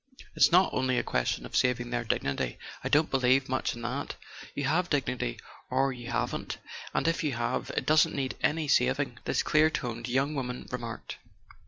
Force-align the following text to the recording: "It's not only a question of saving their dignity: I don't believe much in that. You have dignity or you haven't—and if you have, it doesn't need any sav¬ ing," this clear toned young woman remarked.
"It's 0.33 0.51
not 0.51 0.73
only 0.73 0.97
a 0.97 1.03
question 1.03 1.45
of 1.45 1.55
saving 1.55 1.91
their 1.91 2.03
dignity: 2.03 2.57
I 2.83 2.89
don't 2.89 3.11
believe 3.11 3.47
much 3.47 3.75
in 3.75 3.83
that. 3.83 4.15
You 4.55 4.63
have 4.63 4.89
dignity 4.89 5.37
or 5.69 5.93
you 5.93 6.09
haven't—and 6.09 7.07
if 7.07 7.23
you 7.23 7.33
have, 7.33 7.69
it 7.77 7.85
doesn't 7.85 8.15
need 8.15 8.35
any 8.41 8.67
sav¬ 8.67 8.97
ing," 8.99 9.19
this 9.25 9.43
clear 9.43 9.69
toned 9.69 10.07
young 10.09 10.33
woman 10.33 10.67
remarked. 10.71 11.17